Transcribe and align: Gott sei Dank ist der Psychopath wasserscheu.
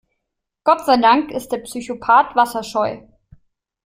Gott 0.63 0.83
sei 0.83 0.97
Dank 0.97 1.29
ist 1.29 1.49
der 1.51 1.59
Psychopath 1.59 2.35
wasserscheu. 2.35 3.05